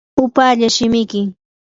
[0.23, 1.21] upallaa shimiki.